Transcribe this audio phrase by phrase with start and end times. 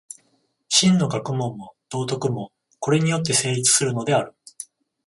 [0.67, 4.33] 真の学問も道徳も、これによって成立するのである。